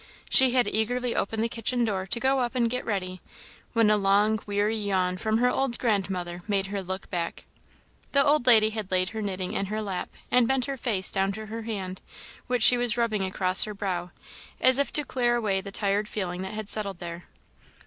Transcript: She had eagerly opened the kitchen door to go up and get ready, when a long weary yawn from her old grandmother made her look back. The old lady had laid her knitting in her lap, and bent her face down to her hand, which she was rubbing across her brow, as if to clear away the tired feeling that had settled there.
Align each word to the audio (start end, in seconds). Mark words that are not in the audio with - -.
She 0.31 0.53
had 0.53 0.67
eagerly 0.67 1.15
opened 1.15 1.43
the 1.43 1.47
kitchen 1.47 1.85
door 1.85 2.07
to 2.07 2.19
go 2.19 2.39
up 2.39 2.55
and 2.55 2.67
get 2.71 2.83
ready, 2.85 3.21
when 3.73 3.91
a 3.91 3.97
long 3.97 4.39
weary 4.47 4.75
yawn 4.75 5.15
from 5.17 5.37
her 5.37 5.49
old 5.51 5.77
grandmother 5.77 6.41
made 6.47 6.65
her 6.73 6.81
look 6.81 7.07
back. 7.11 7.43
The 8.11 8.25
old 8.25 8.47
lady 8.47 8.71
had 8.71 8.89
laid 8.89 9.09
her 9.09 9.21
knitting 9.21 9.53
in 9.53 9.67
her 9.67 9.79
lap, 9.79 10.09
and 10.31 10.47
bent 10.47 10.65
her 10.65 10.75
face 10.75 11.11
down 11.11 11.33
to 11.33 11.45
her 11.45 11.61
hand, 11.61 12.01
which 12.47 12.63
she 12.63 12.77
was 12.77 12.97
rubbing 12.97 13.23
across 13.23 13.65
her 13.65 13.75
brow, 13.75 14.09
as 14.59 14.79
if 14.79 14.91
to 14.93 15.05
clear 15.05 15.35
away 15.35 15.61
the 15.61 15.71
tired 15.71 16.07
feeling 16.07 16.41
that 16.41 16.55
had 16.55 16.67
settled 16.67 16.97
there. 16.97 17.25